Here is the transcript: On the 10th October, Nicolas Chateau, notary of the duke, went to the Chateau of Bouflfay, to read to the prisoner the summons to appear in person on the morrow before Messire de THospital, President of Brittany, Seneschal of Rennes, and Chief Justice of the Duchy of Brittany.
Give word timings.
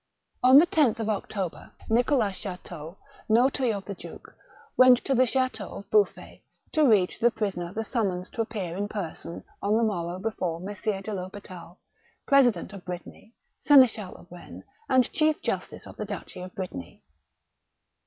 On 0.41 0.57
the 0.57 0.65
10th 0.65 0.99
October, 1.07 1.73
Nicolas 1.87 2.35
Chateau, 2.35 2.97
notary 3.29 3.71
of 3.71 3.85
the 3.85 3.93
duke, 3.93 4.35
went 4.75 4.97
to 5.05 5.13
the 5.13 5.27
Chateau 5.27 5.75
of 5.75 5.91
Bouflfay, 5.91 6.41
to 6.73 6.83
read 6.87 7.11
to 7.11 7.21
the 7.21 7.29
prisoner 7.29 7.71
the 7.71 7.83
summons 7.83 8.31
to 8.31 8.41
appear 8.41 8.75
in 8.75 8.87
person 8.87 9.43
on 9.61 9.77
the 9.77 9.83
morrow 9.83 10.17
before 10.17 10.59
Messire 10.59 11.03
de 11.03 11.11
THospital, 11.11 11.77
President 12.25 12.73
of 12.73 12.83
Brittany, 12.83 13.35
Seneschal 13.59 14.15
of 14.15 14.25
Rennes, 14.31 14.63
and 14.89 15.11
Chief 15.11 15.39
Justice 15.43 15.85
of 15.85 15.97
the 15.97 16.05
Duchy 16.05 16.41
of 16.41 16.55
Brittany. 16.55 17.03